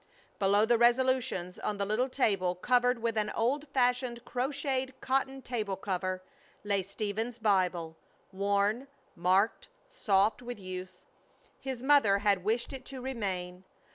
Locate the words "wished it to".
12.43-12.99